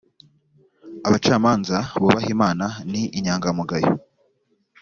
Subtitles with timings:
[1.07, 3.93] abacamanza bubaha imana ni inyangamugayo